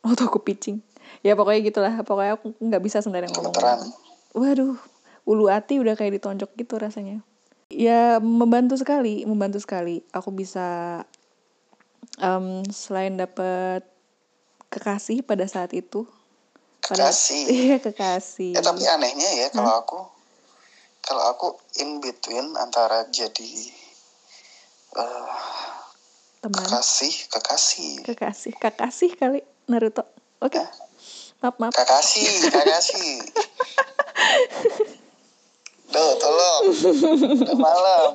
waktu 0.06 0.22
aku 0.30 0.40
pitching. 0.46 0.84
Ya 1.26 1.34
pokoknya 1.34 1.62
gitulah, 1.66 1.94
pokoknya 2.06 2.38
aku 2.38 2.54
nggak 2.62 2.84
bisa 2.84 3.02
sebenarnya 3.02 3.34
ngomong. 3.34 3.54
Waduh, 4.38 4.78
ulu 5.26 5.46
hati 5.50 5.82
udah 5.82 5.98
kayak 5.98 6.22
ditonjok 6.22 6.54
gitu 6.54 6.78
rasanya. 6.78 7.26
Ya 7.74 8.22
membantu 8.22 8.78
sekali, 8.78 9.26
membantu 9.26 9.58
sekali. 9.58 10.06
Aku 10.14 10.30
bisa 10.30 11.02
em, 12.22 12.62
selain 12.70 13.18
dapat 13.18 13.82
kekasih 14.70 15.26
pada 15.26 15.50
saat 15.50 15.74
itu. 15.74 16.06
Pada, 16.84 17.08
Kekasih? 17.10 17.44
Iya 17.48 17.78
kekasih. 17.80 18.52
ya 18.54 18.62
tapi 18.62 18.84
anehnya 18.84 19.30
ya 19.34 19.48
kalau 19.50 19.72
aku 19.74 20.00
kalau 21.00 21.24
aku 21.26 21.48
in 21.78 22.00
between 22.00 22.52
antara 22.56 23.08
jadi 23.08 23.52
eh, 24.94 25.32
Teman, 26.40 26.60
kekasih 26.60 27.32
kekasih 27.32 28.04
kekasih, 28.04 28.52
kekasih 28.54 29.12
kali 29.16 29.40
Naruto. 29.66 30.04
Oke, 30.38 30.60
Ya. 30.60 30.68
maaf 31.40 31.56
maaf. 31.56 31.72
kakasih 31.72 32.28
kakasih 32.52 33.24
Duh, 35.86 36.12
tolong 36.18 36.64
udah 37.40 37.56
malam 37.56 38.10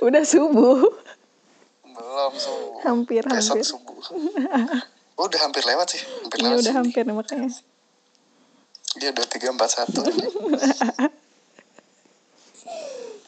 Udah 0.00 0.24
subuh, 0.24 0.76
belum 1.86 2.32
subuh 2.34 2.80
hampir 2.82 3.22
besok 3.24 3.56
hampir. 3.56 3.64
subuh 3.64 3.96
udah 5.22 5.40
hampir 5.40 5.62
lewat 5.62 5.88
sih 5.90 6.02
hampir 6.20 6.38
Iya 6.38 6.46
lewat 6.46 6.60
udah 6.60 6.66
sih. 6.66 6.78
hampir 6.78 7.04
makanya. 7.06 7.50
dia 8.92 9.08
udah 9.10 9.26
tiga 9.26 9.48
empat 9.48 9.70
satu 9.72 10.00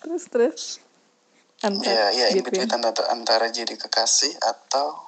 Terus 0.02 0.24
terus. 0.26 0.62
Antar 1.62 1.86
ya 1.86 2.04
ya 2.10 2.26
in 2.28 2.42
gitu 2.42 2.58
ya. 2.58 2.66
antara, 2.66 3.06
antara 3.08 3.46
jadi 3.48 3.70
kekasih 3.72 4.34
atau 4.36 4.98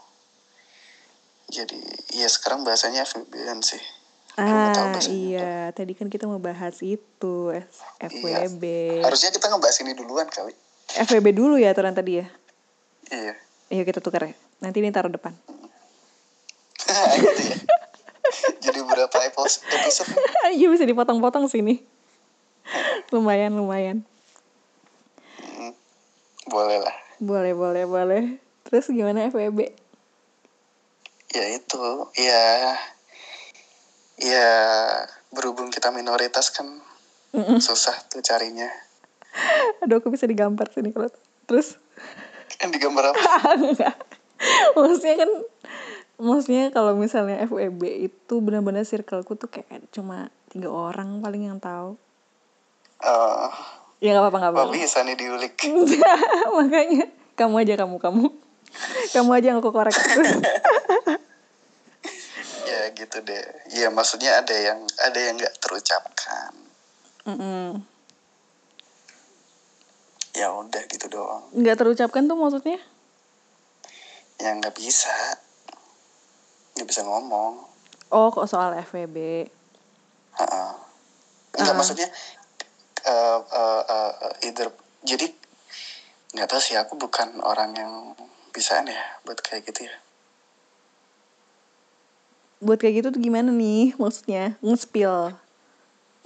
jadi 1.44 1.76
ya 2.12 2.24
sekarang 2.26 2.62
bahasanya 2.62 3.02
FWB-an 3.04 3.58
sih 3.60 3.82
Ah 4.34 4.74
iya, 5.04 5.70
tadi 5.70 5.94
kan 5.94 6.06
kita 6.06 6.26
mau 6.26 6.38
bahas 6.38 6.78
itu 6.80 7.50
S- 7.50 7.82
Iya. 8.00 8.46
FWB. 8.46 8.62
harusnya 9.02 9.30
kita 9.30 9.46
ngebahas 9.46 9.76
ini 9.80 9.92
duluan 9.92 10.26
kali 10.26 10.54
FWB 10.96 11.26
dulu 11.32 11.54
ya 11.56 11.70
aturan 11.70 11.90
tadi 11.90 12.18
ya. 12.18 12.26
iya 13.08 13.34
Iya 13.66 13.82
kita 13.82 13.98
tukar 13.98 14.22
ya. 14.24 14.34
Nanti 14.60 14.78
ini 14.78 14.90
taruh 14.90 15.10
depan. 15.10 15.34
gitu 17.22 17.42
ya 17.44 17.56
jadi 18.64 18.80
berapa 18.80 19.16
episode 19.28 19.60
Iya 20.56 20.72
bisa 20.72 20.88
dipotong-potong 20.88 21.44
sini. 21.44 21.84
lumayan 23.12 23.52
lumayan. 23.52 24.08
Hmm, 25.44 25.76
boleh 26.48 26.80
lah 26.80 26.96
Boleh 27.20 27.52
boleh 27.52 27.84
boleh. 27.84 28.22
Terus 28.64 28.88
gimana 28.88 29.28
FWB? 29.28 29.76
ya 31.30 31.44
itu 31.50 31.82
ya 32.16 32.46
ya 34.16 34.48
berhubung 35.28 35.68
kita 35.68 35.90
minoritas 35.90 36.48
kan 36.48 36.78
Mm-mm. 37.34 37.58
susah 37.58 37.94
tuh 38.06 38.22
carinya 38.22 38.70
Aduh 39.82 39.98
aku 39.98 40.14
bisa 40.14 40.24
digambar 40.24 40.70
sini 40.70 40.94
kalau 40.94 41.10
terus. 41.44 41.74
kan 42.54 42.70
digambar 42.70 43.10
apa 43.10 43.18
maksudnya 44.78 45.26
kan 45.26 45.30
maksudnya 46.16 46.70
kalau 46.70 46.94
misalnya 46.94 47.42
FWB 47.42 47.82
itu 48.06 48.34
benar-benar 48.38 48.82
circleku 48.82 49.34
tuh 49.34 49.48
kayak 49.48 49.90
cuma 49.90 50.30
tiga 50.48 50.68
orang 50.68 51.18
paling 51.18 51.46
yang 51.46 51.58
tahu. 51.58 51.98
Eh, 53.00 53.48
Ya 53.98 54.12
nggak 54.12 54.22
apa-apa 54.28 54.38
nggak 54.38 54.52
apa-apa. 54.52 54.72
bisa 54.74 55.00
nih 55.00 55.16
diulik. 55.16 55.56
Makanya 56.56 57.08
kamu 57.34 57.54
aja 57.64 57.74
kamu 57.78 57.96
kamu. 57.96 58.24
Kamu 59.10 59.30
aja 59.32 59.46
yang 59.48 59.58
aku 59.58 59.70
korek. 59.70 59.94
Ya 62.64 62.88
gitu 62.90 63.20
deh. 63.20 63.44
Ya 63.70 63.92
maksudnya 63.92 64.40
ada 64.40 64.52
yang 64.52 64.80
ada 64.98 65.18
yang 65.20 65.36
nggak 65.36 65.56
terucapkan. 65.60 66.52
Mm-mm. 67.24 67.80
ya 70.34 70.50
udah 70.50 70.82
gitu 70.90 71.06
doang. 71.06 71.44
Nggak 71.54 71.76
terucapkan 71.78 72.24
tuh 72.24 72.34
maksudnya? 72.34 72.80
Yang 74.36 74.54
nggak 74.58 74.74
bisa 74.74 75.14
nggak 76.74 76.88
bisa 76.90 77.06
ngomong. 77.06 77.62
Oh 78.10 78.30
kok 78.34 78.50
soal 78.50 78.74
FWB 78.78 79.46
Heeh. 80.34 80.70
nggak 81.54 81.74
Ah. 81.74 81.78
maksudnya 81.78 82.08
eh 83.04 83.38
eh, 83.40 83.82
eh, 83.86 84.12
either 84.50 84.74
jadi 85.06 85.30
nggak 86.34 86.50
tahu 86.50 86.58
sih 86.58 86.74
aku 86.74 86.98
bukan 86.98 87.38
orang 87.46 87.70
yang 87.78 87.92
bisaan 88.50 88.90
ya 88.90 89.02
buat 89.22 89.38
kayak 89.38 89.70
gitu 89.70 89.86
ya. 89.86 89.94
Buat 92.58 92.82
kayak 92.82 92.94
gitu 93.02 93.08
tuh 93.14 93.22
gimana 93.22 93.54
nih 93.54 93.94
maksudnya? 93.94 94.58
Nge-spill? 94.64 95.34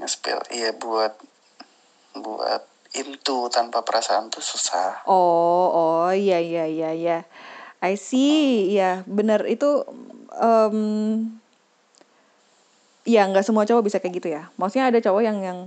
Nge-spill 0.00 0.40
iya 0.48 0.72
buat 0.72 1.12
buat 2.16 2.64
into 2.96 3.52
tanpa 3.52 3.84
perasaan 3.84 4.32
tuh 4.32 4.40
susah. 4.40 5.04
Oh 5.04 5.68
oh 5.68 6.08
iya 6.08 6.40
iya 6.40 6.64
iya 6.64 6.90
iya 6.96 7.18
I 7.80 7.94
see. 7.94 8.74
Ya 8.74 9.02
benar 9.06 9.46
itu 9.46 9.86
em 10.34 10.76
ya 13.08 13.24
nggak 13.24 13.46
semua 13.46 13.64
cowok 13.64 13.86
bisa 13.86 13.98
kayak 13.98 14.14
gitu 14.18 14.28
ya. 14.28 14.50
Maksudnya 14.56 14.90
ada 14.90 14.98
cowok 15.00 15.22
yang 15.22 15.38
yang 15.40 15.58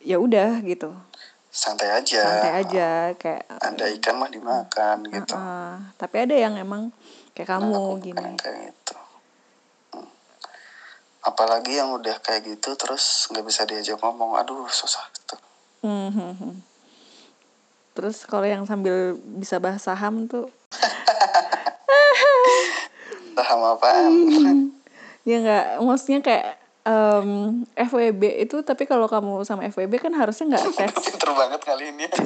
ya 0.00 0.16
udah 0.16 0.60
gitu. 0.62 0.92
Santai 1.50 1.90
aja. 1.90 2.22
Santai 2.22 2.52
aja 2.62 2.88
kayak 3.18 3.42
ada 3.50 3.84
ikan 3.98 4.14
mah 4.16 4.30
dimakan 4.30 4.96
gitu. 5.10 5.34
"Ah." 5.34 5.90
tapi 5.98 6.22
ada 6.22 6.32
yang 6.32 6.54
emang 6.54 6.94
kayak 7.34 7.50
Nah, 7.50 7.58
kamu 7.58 7.74
bukan 7.74 7.98
gini. 8.00 8.30
kayak 8.38 8.58
gitu. 8.70 8.94
Hmm. 9.90 10.06
apalagi 11.20 11.76
yang 11.76 11.92
udah 11.92 12.16
kayak 12.22 12.48
gitu 12.48 12.72
terus 12.78 13.26
nggak 13.28 13.44
bisa 13.44 13.66
diajak 13.66 13.98
ngomong. 13.98 14.38
Aduh 14.38 14.70
susah 14.70 15.02
gitu. 15.12 15.34
Hmm, 15.82 16.08
hmm. 16.14 16.54
Terus 17.90 18.22
kalau 18.24 18.46
yang 18.46 18.62
sambil 18.64 19.18
bisa 19.18 19.58
bahas 19.58 19.82
saham 19.82 20.30
tuh 20.30 20.46
paham 23.40 23.60
apaan. 23.64 24.12
Ya 25.24 25.36
nggak 25.40 25.64
maksudnya 25.80 26.20
kayak 26.20 26.60
em, 26.84 27.28
FWB 27.76 28.22
itu 28.44 28.56
tapi 28.64 28.84
kalau 28.84 29.04
kamu 29.04 29.44
sama 29.44 29.68
FWB 29.68 30.00
kan 30.00 30.12
harusnya 30.12 30.56
nggak 30.56 30.64
tes. 30.78 30.92
Pinter 30.96 31.32
banget 31.32 31.60
kali 31.64 31.92
ini. 31.92 32.06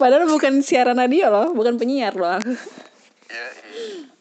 Padahal 0.00 0.28
bukan 0.28 0.60
siaran 0.62 1.00
radio 1.00 1.32
loh 1.32 1.56
bukan 1.56 1.80
penyiar 1.80 2.14
loh. 2.14 2.38
Ya, 3.28 3.34
iya. 3.34 3.48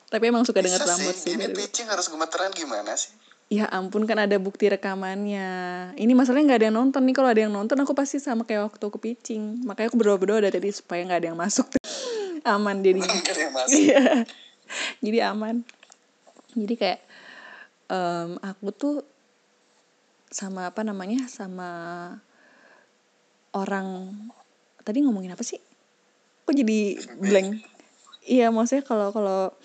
tapi 0.08 0.32
emang 0.32 0.44
suka 0.44 0.60
dengar 0.60 0.84
rambut 0.84 1.16
sih, 1.16 1.32
sih 1.32 1.34
ini 1.40 1.48
dari- 1.48 1.64
pitching 1.64 1.88
harus 1.88 2.12
gemeteran 2.12 2.52
gimana 2.52 2.96
sih? 2.96 3.12
Ya 3.48 3.64
ampun 3.72 4.04
kan 4.04 4.20
ada 4.20 4.36
bukti 4.36 4.68
rekamannya. 4.68 5.48
Ini 5.96 6.12
masalahnya 6.12 6.52
nggak 6.52 6.60
ada 6.60 6.68
yang 6.68 6.78
nonton 6.84 7.02
nih 7.08 7.16
kalau 7.16 7.30
ada 7.32 7.42
yang 7.48 7.54
nonton 7.56 7.80
aku 7.80 7.96
pasti 7.96 8.20
sama 8.20 8.44
kayak 8.44 8.68
waktu 8.68 8.84
aku 8.84 9.00
pitching. 9.00 9.64
Makanya 9.64 9.88
aku 9.88 9.96
berdoa 9.96 10.20
berdoa 10.20 10.44
dari 10.44 10.52
tadi 10.52 10.68
supaya 10.76 11.08
nggak 11.08 11.20
ada 11.24 11.28
yang 11.32 11.40
masuk 11.40 11.72
aman 12.46 12.84
masuk 13.56 13.78
Iya. 13.78 14.28
Jadi 15.00 15.18
aman. 15.24 15.56
Jadi 16.58 16.74
kayak 16.76 17.00
em, 17.88 18.36
aku 18.44 18.70
tuh 18.76 18.96
sama 20.28 20.68
apa 20.68 20.84
namanya 20.84 21.24
sama 21.32 21.72
orang 23.56 24.12
tadi 24.84 25.02
ngomongin 25.04 25.32
apa 25.32 25.44
sih 25.44 25.60
kok 26.44 26.52
jadi 26.52 27.00
blank 27.16 27.64
iya 28.28 28.52
maksudnya 28.52 28.84
kalau 28.84 29.16
kalau 29.16 29.56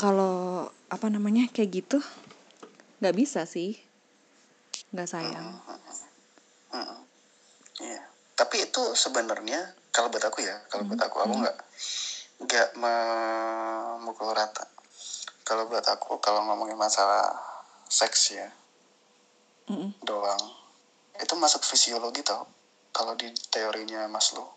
kalau 0.00 0.36
apa 0.88 1.06
namanya 1.12 1.44
kayak 1.52 1.84
gitu 1.84 2.00
nggak 3.04 3.12
bisa 3.16 3.44
sih 3.44 3.76
nggak 4.96 5.08
sayang 5.08 5.60
Mm-mm. 6.72 7.00
Iya. 7.78 8.02
Tapi 8.34 8.68
itu 8.68 8.82
sebenarnya 8.92 9.72
kalau 9.90 10.08
buat 10.08 10.22
aku 10.22 10.38
ya, 10.40 10.56
kalau 10.68 10.84
buat 10.84 11.00
aku 11.00 11.16
aku 11.18 11.34
nggak 11.38 11.56
nggak 12.38 12.68
memukul 12.76 14.30
rata. 14.30 14.66
Kalau 15.42 15.64
buat 15.66 15.84
aku 15.84 16.20
kalau 16.20 16.44
ngomongin 16.44 16.76
masalah 16.76 17.32
seks 17.88 18.36
ya 18.36 18.48
Mm-mm. 19.68 19.96
doang, 20.00 20.42
itu 21.16 21.34
masuk 21.34 21.64
fisiologi 21.64 22.20
tau. 22.20 22.44
Kalau 22.88 23.14
di 23.14 23.28
teorinya 23.48 24.04
Maslow, 24.08 24.48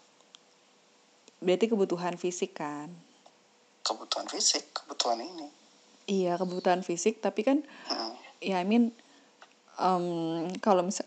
berarti 1.40 1.68
kebutuhan 1.68 2.16
fisik 2.16 2.58
kan 2.58 2.90
kebutuhan 3.82 4.30
fisik, 4.30 4.70
kebutuhan 4.74 5.20
ini. 5.20 5.48
iya 6.06 6.38
kebutuhan 6.38 6.86
fisik 6.86 7.18
tapi 7.18 7.42
kan 7.42 7.66
Mm. 7.90 8.14
ya 8.40 8.62
I 8.62 8.66
mean 8.66 8.94
em, 9.78 10.06
kalau 10.62 10.86
misal 10.86 11.06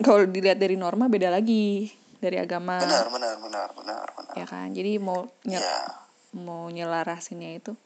kalau 0.00 0.24
dilihat 0.24 0.56
dari 0.56 0.74
norma 0.74 1.06
beda 1.06 1.28
lagi 1.28 1.92
dari 2.24 2.40
agama. 2.40 2.80
Benar, 2.80 3.06
benar, 3.12 3.34
benar, 3.36 3.68
benar, 3.76 4.06
benar. 4.16 4.34
ya 4.34 4.46
kan? 4.48 4.72
Jadi 4.72 4.96
mau 4.96 5.28
nye- 5.44 5.60
Iya, 5.60 5.78
mau 6.34 6.66
nyelarasinnya 6.66 7.52
itu 7.54 7.76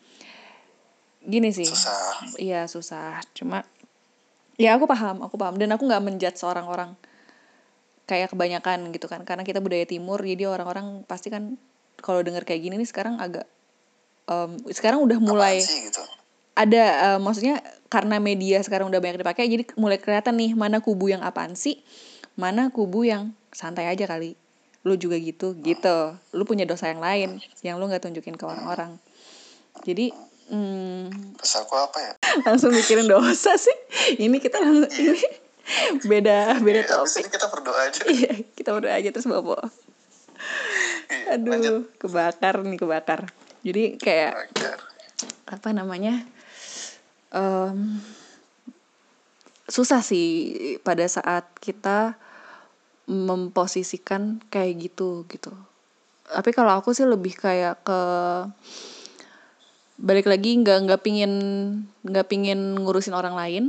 gini 1.21 1.51
sih. 1.51 1.67
Susah. 1.67 2.23
iya 2.39 2.65
susah. 2.65 3.19
Cuma 3.35 3.67
ya 4.55 4.79
aku 4.79 4.87
paham 4.87 5.21
aku 5.21 5.35
paham. 5.35 5.59
Dan 5.59 5.75
aku 5.75 5.85
nggak 5.85 6.01
menjudge 6.01 6.39
seorang 6.39 6.65
orang 6.65 6.91
kayak 8.07 8.31
kebanyakan 8.31 8.89
gitu 8.91 9.05
kan. 9.05 9.27
Karena 9.27 9.43
kita 9.43 9.59
budaya 9.59 9.85
timur 9.85 10.23
jadi 10.23 10.49
orang-orang 10.49 11.03
pasti 11.05 11.29
kan 11.29 11.59
kalau 11.99 12.23
dengar 12.23 12.47
kayak 12.47 12.63
gini 12.63 12.79
nih 12.79 12.87
sekarang 12.87 13.19
agak 13.19 13.45
em, 14.25 14.55
sekarang 14.71 15.03
udah 15.03 15.19
mulai 15.19 15.59
sih 15.59 15.91
gitu? 15.91 15.99
ada 16.55 16.85
eh, 17.15 17.19
maksudnya 17.19 17.59
karena 17.87 18.19
media 18.19 18.63
sekarang 18.63 18.87
udah 18.87 18.99
banyak 18.99 19.19
dipakai 19.19 19.47
jadi 19.47 19.67
mulai 19.75 19.99
kelihatan 19.99 20.35
nih 20.35 20.55
mana 20.55 20.79
kubu 20.79 21.11
yang 21.11 21.23
apaan 21.23 21.55
sih 21.55 21.83
mana 22.39 22.71
kubu 22.71 23.03
yang 23.03 23.35
santai 23.51 23.91
aja 23.91 24.07
kali 24.07 24.39
lu 24.87 24.95
juga 24.95 25.19
gitu 25.19 25.59
gitu 25.59 26.15
lu 26.33 26.47
punya 26.47 26.63
dosa 26.63 26.87
yang 26.89 27.03
lain 27.03 27.43
yang 27.67 27.83
lu 27.83 27.91
nggak 27.91 28.07
tunjukin 28.07 28.39
ke 28.39 28.45
orang-orang 28.47 28.95
jadi 29.83 30.15
hmm, 30.49 31.35
aku 31.39 31.75
apa 31.75 31.99
ya? 31.99 32.13
langsung 32.47 32.71
mikirin 32.71 33.11
dosa 33.11 33.59
sih 33.59 33.75
ini 34.23 34.39
kita 34.39 34.63
langsung 34.63 34.87
ini 34.95 35.19
beda 36.07 36.63
beda 36.63 36.81
Ya, 36.81 36.87
topik 36.89 37.27
ini 37.27 37.31
kita 37.35 37.47
berdoa 37.51 37.81
aja. 37.91 38.01
iya 38.07 38.33
kita 38.55 38.71
berdoa 38.73 38.95
aja 38.95 39.09
terus 39.11 39.27
Iya, 39.29 39.35
lanjut. 41.35 41.35
aduh 41.35 41.83
kebakar 41.99 42.63
nih 42.63 42.79
kebakar 42.79 43.21
jadi 43.67 43.99
kayak 43.99 44.33
Agar. 44.55 44.79
apa 45.51 45.69
namanya 45.75 46.23
em, 47.35 47.99
susah 49.69 50.01
sih 50.01 50.57
pada 50.81 51.05
saat 51.05 51.45
kita 51.61 52.17
memposisikan 53.09 54.39
kayak 54.49 54.77
gitu 54.85 55.25
gitu 55.27 55.51
tapi 56.29 56.53
kalau 56.53 56.77
aku 56.77 56.93
sih 56.93 57.09
lebih 57.09 57.33
kayak 57.35 57.81
ke 57.81 58.01
balik 59.99 60.29
lagi 60.29 60.55
nggak 60.55 60.79
nggak 60.85 61.01
pingin 61.03 61.33
nggak 62.05 62.29
pingin 62.29 62.79
ngurusin 62.79 63.13
orang 63.13 63.35
lain 63.35 63.65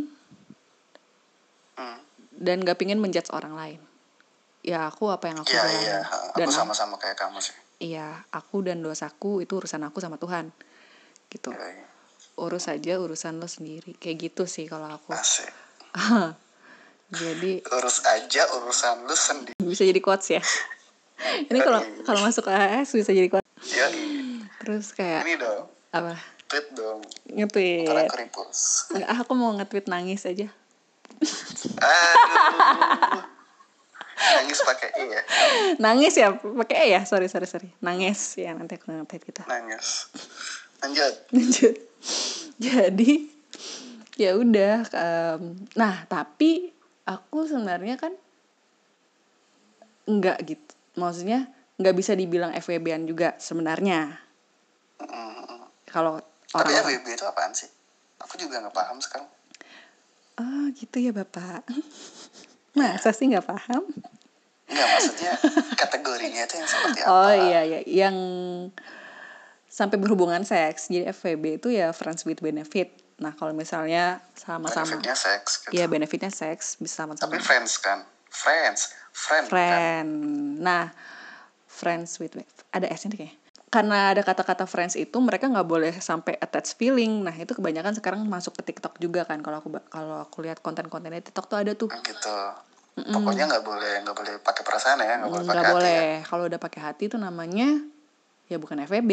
Hmm. 1.73 1.95
dan 2.35 2.59
nggak 2.59 2.75
pingin 2.75 2.99
menjudge 2.99 3.31
orang 3.31 3.55
lain 3.55 3.79
ya 4.59 4.91
aku 4.91 5.07
apa 5.07 5.31
yang 5.31 5.39
aku 5.39 5.47
jalanin 5.47 5.79
iya. 5.79 6.03
dan 6.35 6.45
Aku 6.45 6.59
sama-sama 6.59 6.99
kayak 6.99 7.15
kamu 7.15 7.39
sih. 7.39 7.55
iya 7.79 8.27
aku 8.29 8.59
dan 8.59 8.83
dosaku 8.83 9.39
itu 9.39 9.55
urusan 9.55 9.87
aku 9.87 10.03
sama 10.03 10.19
Tuhan 10.19 10.51
gitu 11.31 11.55
Iya, 11.55 11.63
iya. 11.71 11.87
urus 12.35 12.67
aja 12.67 12.99
urusan 12.99 13.39
lo 13.39 13.47
sendiri 13.47 13.95
kayak 13.95 14.17
gitu 14.29 14.43
sih 14.43 14.67
kalau 14.67 14.91
aku 14.91 15.15
Asik. 15.15 15.47
jadi 17.09 17.61
Urus 17.71 18.01
aja 18.03 18.41
urusan 18.53 19.03
lu 19.03 19.13
sendiri. 19.13 19.57
bisa 19.59 19.81
jadi 19.81 19.97
quotes 19.97 20.29
ya 20.29 20.41
ini 21.49 21.59
kalau 21.59 21.81
kalau 22.01 22.19
masuk 22.21 22.47
AS 22.47 22.91
bisa 22.91 23.09
jadi 23.09 23.27
quotes 23.27 23.47
Ya, 23.67 23.91
terus 24.57 24.93
kayak 24.93 25.25
ini 25.25 25.35
dong. 25.35 25.67
apa 25.89 26.15
Tweet 26.45 26.71
dong. 26.71 27.03
nge-tweet 27.27 27.91
ah, 29.03 29.17
aku 29.17 29.33
mau 29.33 29.51
nge-tweet 29.53 29.85
nangis 29.85 30.23
aja 30.23 30.47
Aduh. 31.79 33.25
Nangis 34.19 34.59
pakai 34.61 34.89
E 34.93 35.03
ya. 35.07 35.21
nangis 35.77 36.13
ya 36.13 36.27
pakai 36.35 36.87
E 36.87 36.93
ya 36.93 37.01
sorry 37.03 37.27
sorry 37.27 37.47
sorry 37.47 37.71
nangis 37.79 38.35
ya 38.35 38.51
nanti 38.51 38.75
aku 38.75 38.91
nge-tweet 38.91 39.23
kita 39.25 39.43
Nangis. 39.45 40.11
Lanjut. 40.79 41.13
lanjut 41.29 41.75
jadi 42.63 43.11
ya 44.15 44.35
udah 44.35 44.75
em, 44.89 45.41
nah 45.73 46.03
tapi 46.05 46.71
aku 47.09 47.43
sebenarnya 47.43 47.97
kan 47.97 48.13
nggak 50.05 50.37
gitu 50.43 50.73
maksudnya 50.95 51.49
nggak 51.75 51.95
bisa 51.95 52.13
dibilang 52.13 52.53
FWB-an 52.53 53.03
juga 53.03 53.33
sebenarnya 53.37 54.19
Mm. 54.99 55.63
kalau 55.87 56.19
Tapi 56.45 56.59
orang 56.59 56.83
FWB 56.83 57.07
itu 57.09 57.23
apaan 57.23 57.55
sih? 57.55 57.71
Aku 58.19 58.35
juga 58.35 58.59
nggak 58.59 58.75
paham 58.75 58.99
sekarang. 58.99 59.31
oh 60.35 60.67
gitu 60.71 60.99
ya 60.99 61.11
bapak 61.11 61.63
masa 62.77 63.09
sih 63.09 63.25
nggak 63.25 63.43
paham 63.43 63.87
Enggak, 64.67 64.87
maksudnya 64.91 65.31
kategorinya 65.73 66.43
itu 66.43 66.53
yang 66.53 66.67
seperti 66.67 66.99
apa? 66.99 67.09
oh 67.09 67.31
iya 67.31 67.61
iya 67.63 67.79
yang 67.87 68.15
sampai 69.65 69.95
berhubungan 69.95 70.43
seks 70.43 70.91
jadi 70.91 71.09
FWB 71.09 71.57
itu 71.57 71.71
ya 71.71 71.89
friends 71.89 72.23
with 72.23 72.39
benefit 72.39 72.91
nah 73.19 73.35
kalau 73.35 73.51
misalnya 73.51 74.23
sama-sama 74.33 74.95
Benefitnya 74.95 75.15
seks 75.15 75.51
gitu. 75.67 75.71
Iya 75.75 75.85
benefitnya 75.91 76.31
seks 76.31 76.79
bisa 76.79 77.03
sama-sama 77.03 77.27
Tapi 77.27 77.37
friends 77.43 77.77
kan? 77.79 78.03
Friends. 78.29 78.95
Friend, 79.11 79.45
kan? 79.49 79.51
friend. 79.51 80.11
Nah, 80.61 80.93
friends 81.67 82.21
with 82.21 82.37
ada 82.71 82.87
S 82.87 83.03
nya 83.09 83.17
kayak. 83.17 83.35
Karena 83.69 84.13
ada 84.13 84.25
kata-kata 84.25 84.65
friends 84.65 84.97
itu 84.97 85.13
mereka 85.21 85.45
nggak 85.45 85.67
boleh 85.67 85.93
sampai 85.97 86.33
attach 86.41 86.73
feeling. 86.73 87.21
Nah, 87.21 87.33
itu 87.33 87.53
kebanyakan 87.53 87.93
sekarang 87.93 88.25
masuk 88.25 88.57
ke 88.57 88.73
TikTok 88.73 88.97
juga 88.97 89.25
kan. 89.29 89.41
Kalau 89.45 89.61
aku 89.61 89.69
kalau 89.93 90.17
aku 90.25 90.41
lihat 90.41 90.63
konten-kontennya 90.63 91.21
TikTok 91.21 91.45
tuh 91.45 91.57
ada 91.61 91.71
tuh. 91.77 91.89
Gitu. 92.01 92.37
Pokoknya 92.99 93.45
nggak 93.45 93.63
boleh 93.63 93.93
nggak 94.03 94.15
boleh 94.17 94.33
pakai 94.41 94.63
perasaan 94.65 94.99
ya, 94.99 95.21
nggak 95.21 95.29
boleh 95.31 95.45
pakai 95.45 95.65
hati 95.65 95.75
boleh. 95.77 95.93
ya. 95.93 96.19
Kalau 96.25 96.43
udah 96.49 96.59
pakai 96.59 96.79
hati 96.81 97.03
itu 97.07 97.17
namanya 97.21 97.69
ya 98.49 98.57
bukan 98.57 98.81
FVB. 98.83 99.11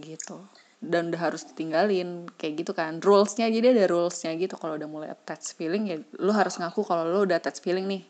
Gitu. 0.00 0.36
Dan 0.78 1.10
udah 1.10 1.20
harus 1.30 1.42
ditinggalin 1.42 2.30
kayak 2.38 2.62
gitu 2.62 2.72
kan. 2.72 3.02
Rulesnya 3.02 3.50
jadi 3.50 3.74
ada 3.74 3.90
rulesnya 3.90 4.34
gitu. 4.38 4.54
Kalau 4.54 4.78
udah 4.78 4.88
mulai 4.88 5.08
attach 5.10 5.58
feeling 5.58 5.90
ya 5.90 5.96
lu 6.22 6.30
harus 6.30 6.56
ngaku 6.58 6.86
kalau 6.86 7.06
lu 7.06 7.26
udah 7.26 7.42
attach 7.42 7.58
feeling 7.58 7.90
nih. 7.90 8.02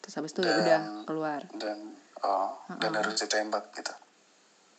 Terus 0.00 0.14
habis 0.16 0.32
itu 0.32 0.40
ya 0.40 0.54
udah 0.56 0.80
keluar. 1.04 1.44
Dan 1.60 1.92
oh, 2.24 2.56
dan 2.80 2.92
harus 2.96 3.20
ditembak 3.20 3.68
gitu. 3.76 3.92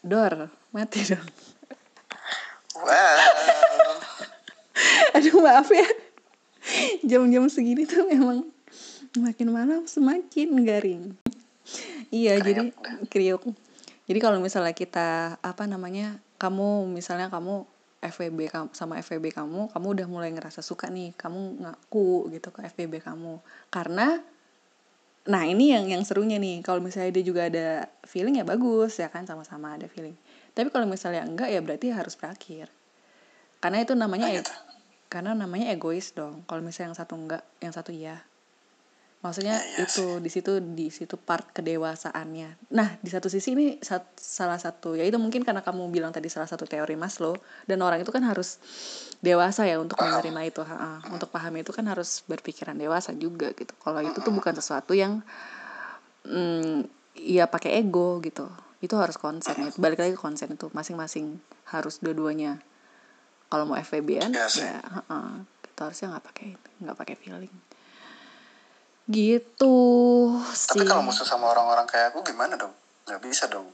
Dor, 0.01 0.49
mati 0.73 1.05
dong. 1.05 1.29
Wow. 2.73 4.01
Aduh 5.17 5.37
maaf 5.45 5.69
ya. 5.69 5.85
Jam-jam 7.05 7.45
segini 7.53 7.85
tuh 7.85 8.09
memang 8.09 8.49
makin 9.19 9.47
malam 9.53 9.85
semakin 9.85 10.49
garing. 10.65 11.13
Iya, 12.11 12.41
jadi 12.43 12.71
kriuk. 13.07 13.45
Jadi 14.07 14.19
kalau 14.19 14.41
misalnya 14.43 14.75
kita 14.75 15.39
apa 15.39 15.63
namanya? 15.69 16.19
Kamu 16.41 16.89
misalnya 16.89 17.29
kamu 17.29 17.69
kamu 18.01 18.73
sama 18.73 18.97
FWB 18.97 19.29
kamu, 19.29 19.69
kamu 19.69 19.87
udah 19.93 20.07
mulai 20.09 20.33
ngerasa 20.33 20.65
suka 20.65 20.89
nih, 20.89 21.13
kamu 21.13 21.61
ngaku 21.61 22.33
gitu 22.33 22.49
ke 22.49 22.65
FWB 22.65 22.97
kamu. 22.97 23.37
Karena 23.69 24.17
nah 25.21 25.45
ini 25.45 25.69
yang 25.69 25.85
yang 25.85 26.01
serunya 26.01 26.41
nih. 26.41 26.65
Kalau 26.65 26.81
misalnya 26.81 27.13
dia 27.13 27.21
juga 27.21 27.45
ada 27.45 27.85
feeling 28.09 28.41
ya 28.41 28.45
bagus 28.45 28.97
ya 28.97 29.13
kan 29.13 29.29
sama-sama 29.29 29.77
ada 29.77 29.85
feeling. 29.85 30.17
Tapi 30.57 30.73
kalau 30.73 30.89
misalnya 30.89 31.21
enggak 31.29 31.53
ya 31.53 31.61
berarti 31.61 31.93
harus 31.93 32.17
berakhir. 32.17 32.73
Karena 33.61 33.85
itu 33.85 33.93
namanya 33.93 34.33
e- 34.33 34.41
gitu. 34.41 34.49
karena 35.13 35.37
namanya 35.37 35.69
egois 35.69 36.09
dong. 36.17 36.41
Kalau 36.49 36.65
misalnya 36.65 36.89
yang 36.89 36.97
satu 36.97 37.13
enggak, 37.13 37.43
yang 37.61 37.73
satu 37.77 37.93
iya. 37.93 38.17
Maksudnya 39.21 39.61
Iya 39.61 39.85
itu 39.85 40.17
di 40.17 40.29
situ 40.33 40.51
di 40.73 40.89
situ 40.89 41.13
part 41.13 41.45
kedewasaannya. 41.53 42.73
Nah, 42.73 42.97
di 42.97 43.09
satu 43.13 43.29
sisi 43.29 43.53
ini 43.53 43.77
sat- 43.77 44.17
salah 44.17 44.57
satu 44.57 44.97
ya 44.97 45.05
itu 45.05 45.21
mungkin 45.21 45.45
karena 45.45 45.61
kamu 45.61 45.93
bilang 45.93 46.09
tadi 46.09 46.25
salah 46.25 46.49
satu 46.49 46.65
teori 46.65 46.97
Maslow 46.97 47.37
dan 47.69 47.85
orang 47.85 48.01
itu 48.01 48.09
kan 48.09 48.25
harus 48.25 48.57
dewasa 49.21 49.69
ya 49.69 49.77
untuk 49.77 50.01
menerima 50.01 50.41
itu. 50.49 50.65
Ha-ha. 50.65 51.05
Untuk 51.13 51.29
paham 51.29 51.53
itu 51.53 51.69
kan 51.69 51.85
harus 51.85 52.25
berpikiran 52.25 52.73
dewasa 52.73 53.13
juga 53.13 53.53
gitu. 53.53 53.77
Kalau 53.77 54.01
itu 54.01 54.17
tuh 54.17 54.33
bukan 54.33 54.57
sesuatu 54.57 54.97
yang 54.97 55.21
mm, 56.25 56.89
ya 57.13 57.45
pakai 57.45 57.77
ego 57.77 58.17
gitu. 58.25 58.49
Itu 58.81 58.97
harus 58.97 59.21
konsen 59.21 59.53
ya. 59.53 59.69
Balik 59.77 60.01
lagi 60.01 60.17
ke 60.17 60.21
konsen 60.21 60.49
itu 60.49 60.73
masing-masing 60.73 61.37
harus 61.69 62.01
dua-duanya. 62.01 62.57
Kalau 63.53 63.69
mau 63.69 63.77
FVB-an 63.77 64.33
Iya 64.33 64.49
sih. 64.49 64.65
ya 64.65 64.81
ha-ha. 64.81 65.45
gitu 65.61 65.79
harusnya 65.83 66.17
nggak 66.17 66.25
pakai 66.25 66.47
nggak 66.81 66.97
pakai 66.97 67.15
feeling 67.21 67.51
gitu 69.09 69.75
tapi 70.45 70.83
sih. 70.83 70.87
kalau 70.87 71.01
musuh 71.01 71.25
sama 71.25 71.49
orang-orang 71.49 71.89
kayak 71.89 72.13
aku 72.13 72.21
gimana 72.21 72.53
dong? 72.55 72.71
Nggak 73.09 73.21
bisa 73.25 73.49
dong. 73.49 73.67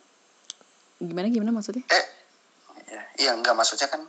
Gimana 0.97 1.27
gimana 1.27 1.51
maksudnya? 1.51 1.83
Eh 1.91 2.05
ya, 2.87 3.01
iya 3.19 3.31
nggak 3.35 3.53
maksudnya 3.53 3.91
kan 3.91 4.01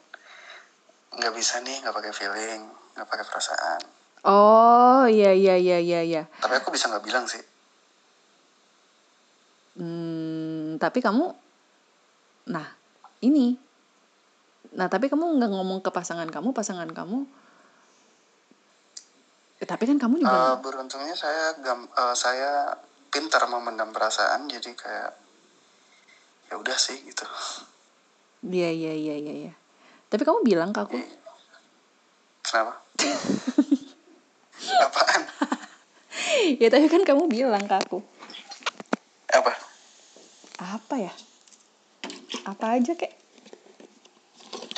nggak 1.18 1.35
bisa 1.35 1.59
nih 1.64 1.83
nggak 1.83 1.94
pakai 1.94 2.12
feeling 2.14 2.62
nggak 2.94 3.09
pakai 3.09 3.24
perasaan. 3.26 3.81
Oh 4.26 5.07
iya 5.07 5.31
iya 5.31 5.54
iya 5.54 5.78
iya 5.78 6.00
iya. 6.02 6.22
Tapi 6.42 6.54
aku 6.59 6.74
bisa 6.74 6.90
nggak 6.90 7.04
bilang 7.07 7.26
sih. 7.31 7.42
Hmm, 9.78 10.74
tapi 10.83 10.98
kamu, 10.98 11.31
nah 12.50 12.66
ini, 13.22 13.54
nah 14.74 14.90
tapi 14.90 15.07
kamu 15.07 15.38
nggak 15.38 15.54
ngomong 15.54 15.78
ke 15.87 15.94
pasangan 15.94 16.26
kamu, 16.26 16.50
pasangan 16.50 16.90
kamu, 16.90 17.31
tapi 19.68 19.85
kan 19.85 20.00
kamu 20.00 20.24
juga, 20.24 20.57
beruntungnya 20.64 21.12
saya 21.12 21.52
gam, 21.61 21.85
eh, 21.85 22.14
saya 22.16 22.72
pintar 23.12 23.44
memendam 23.52 23.92
perasaan 23.92 24.48
jadi 24.48 24.72
kayak 24.72 25.12
ya 26.48 26.54
udah 26.57 26.76
sih 26.81 26.96
gitu. 27.04 27.28
Iya 28.48 28.72
iya 28.72 28.92
iya 28.96 29.14
iya 29.20 29.35
iya. 29.44 29.52
Tapi 30.09 30.24
kamu 30.24 30.40
bilang 30.40 30.72
ke 30.72 30.81
aku, 30.81 30.96
kenapa? 32.40 32.81
Apaan? 34.88 35.22
Ya 36.57 36.72
tapi 36.72 36.88
kan 36.88 37.04
kamu 37.04 37.28
bilang 37.28 37.68
ke 37.68 37.76
aku, 37.76 38.00
apa? 39.28 39.52
Apa 40.64 40.94
ya? 40.96 41.12
Apa 42.48 42.81
aja 42.81 42.96
kek? 42.96 43.12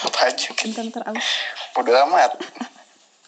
apa 0.01 0.33
aja 0.33 0.49
bentar 0.57 1.05
aku, 1.05 1.21
bodo 1.77 1.93
amat 2.09 2.33